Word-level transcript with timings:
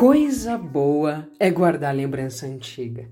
Coisa 0.00 0.56
boa 0.56 1.28
é 1.38 1.50
guardar 1.50 1.94
lembrança 1.94 2.46
antiga, 2.46 3.10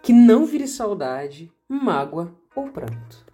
que 0.00 0.12
não 0.12 0.46
vire 0.46 0.68
saudade, 0.68 1.50
mágoa 1.68 2.32
ou 2.54 2.68
pranto. 2.68 3.26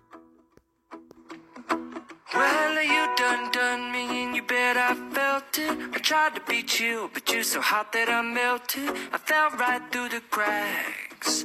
I 5.95 6.01
tried 6.01 6.35
to 6.35 6.41
beat 6.49 6.81
you, 6.81 7.11
but 7.13 7.31
you're 7.31 7.45
so 7.45 7.61
hot 7.61 7.93
that 7.93 8.11
I 8.11 8.23
melted. 8.23 8.89
I 9.13 9.19
fell 9.19 9.51
right 9.59 9.83
through 9.91 10.09
the 10.09 10.23
cracks. 10.31 11.45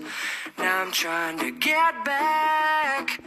Now 0.57 0.85
I'm 0.85 0.91
trying 0.91 1.37
to 1.39 1.51
get 1.59 2.05
back. 2.05 3.21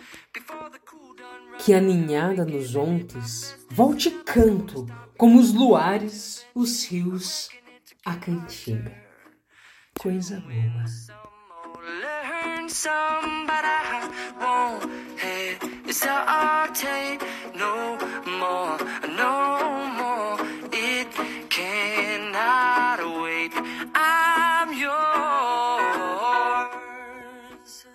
Que 1.59 1.75
a 1.75 1.81
ninhada 1.83 2.47
nos 2.47 2.75
ontes 2.75 3.55
volte 3.71 4.11
canto, 4.25 4.87
como 5.19 5.39
os 5.39 5.53
luares, 5.53 6.47
os 6.55 6.87
rios, 6.87 7.51
a 8.05 8.15
cantiga. 8.17 8.95
Coisa 9.99 10.41
boa. 10.41 10.85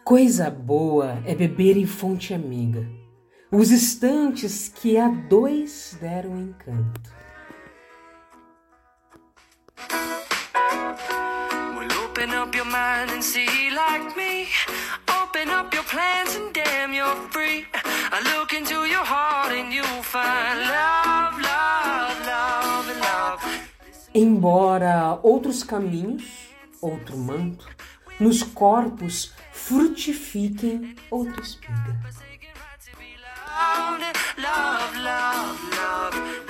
Coisa 0.03 0.51
boa 0.51 1.19
é 1.25 1.33
beber 1.33 1.77
em 1.77 1.87
fonte 1.87 2.33
amiga, 2.33 2.87
os 3.51 3.71
instantes 3.71 4.69
que 4.69 4.97
a 4.97 5.07
dois 5.07 5.97
deram 5.99 6.37
encanto. 6.37 7.24
Open 12.25 12.37
up 12.37 12.55
your 12.55 12.65
mind 12.65 13.11
and 13.11 13.23
see 13.23 13.69
like 13.69 14.17
me. 14.17 14.47
Open 15.21 15.47
up 15.49 15.71
your 15.73 15.83
plans 15.83 16.33
and 16.35 16.51
damn, 16.53 16.91
you're 16.91 17.15
free. 17.29 17.67
I 17.75 18.19
look 18.33 18.51
into 18.51 18.85
your 18.85 19.05
heart 19.05 19.51
and 19.51 19.71
you'll 19.71 20.01
find 20.01 20.59
love, 20.61 21.39
love, 21.39 22.25
love, 22.25 22.87
love. 22.99 23.43
Embora 24.11 25.19
outros 25.23 25.61
caminhos, 25.61 26.23
outro 26.81 27.15
manto, 27.15 27.67
nos 28.19 28.41
corpos 28.41 29.31
frutifiquem 29.51 30.95
outra 31.11 31.41
espiga. 31.41 31.99
Love, 33.55 34.01
love, 34.37 34.97
love, 34.97 35.59
love. 35.77 36.44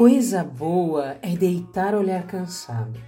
Coisa 0.00 0.42
boa 0.42 1.18
é 1.20 1.36
deitar 1.36 1.94
olhar 1.94 2.26
cansado, 2.26 2.98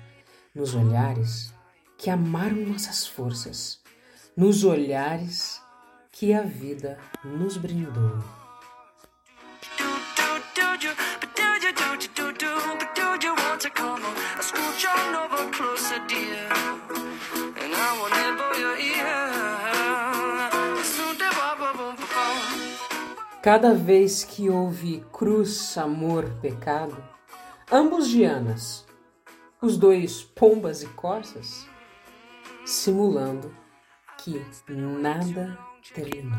nos 0.54 0.74
olhares 0.74 1.50
que 1.96 2.10
amaram 2.10 2.66
nossas 2.66 3.06
forças, 3.06 3.80
nos 4.36 4.62
olhares 4.62 5.58
que 6.10 6.34
a 6.34 6.42
vida 6.42 6.98
nos 7.24 7.56
brindou. 7.56 8.18
Do, 9.78 9.88
do, 10.18 10.76
do 10.78 10.86
you, 10.86 10.94
but 11.18 11.32
Cada 23.42 23.74
vez 23.74 24.22
que 24.22 24.48
houve 24.48 25.04
cruz, 25.12 25.76
amor, 25.76 26.30
pecado, 26.40 26.96
ambos 27.72 28.08
dianas, 28.08 28.86
os 29.60 29.76
dois 29.76 30.22
pombas 30.22 30.84
e 30.84 30.86
corças, 30.86 31.66
simulando 32.64 33.52
que 34.18 34.40
nada 34.68 35.58
terminou. 35.92 36.38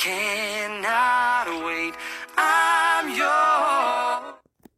can't 0.00 0.39